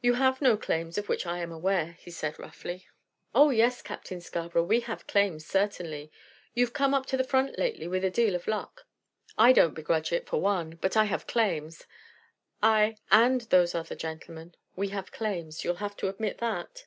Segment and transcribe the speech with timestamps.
[0.00, 2.86] "You have no claims of which I am aware," he said roughly.
[3.34, 6.12] "Oh yes, Captain Scarborough; we have claims, certainly.
[6.54, 8.86] You've come up to the front lately with a deal of luck;
[9.36, 11.86] I don't begrudge it, for one; but I have claims,
[12.62, 15.64] I and those other gentlemen; we have claims.
[15.64, 16.84] You'll have to admit that."